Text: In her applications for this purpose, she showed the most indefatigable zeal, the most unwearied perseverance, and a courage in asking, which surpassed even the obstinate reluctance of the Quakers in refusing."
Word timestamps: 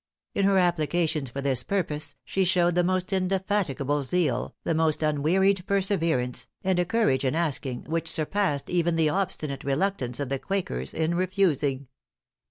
In 0.33 0.45
her 0.45 0.57
applications 0.57 1.29
for 1.29 1.41
this 1.41 1.61
purpose, 1.61 2.15
she 2.25 2.43
showed 2.43 2.73
the 2.73 2.83
most 2.83 3.13
indefatigable 3.13 4.01
zeal, 4.01 4.55
the 4.63 4.73
most 4.73 5.03
unwearied 5.03 5.63
perseverance, 5.67 6.47
and 6.63 6.79
a 6.79 6.85
courage 6.85 7.23
in 7.23 7.35
asking, 7.35 7.83
which 7.83 8.09
surpassed 8.09 8.71
even 8.71 8.95
the 8.95 9.09
obstinate 9.09 9.63
reluctance 9.63 10.19
of 10.19 10.29
the 10.29 10.39
Quakers 10.39 10.95
in 10.95 11.13
refusing." 11.13 11.85